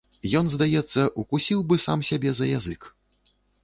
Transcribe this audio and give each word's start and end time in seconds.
Ён, 0.39 0.47
здаецца, 0.53 1.05
укусіў 1.25 1.59
бы 1.69 1.81
сам 1.87 1.99
сябе 2.11 2.29
за 2.43 2.53
язык. 2.57 2.93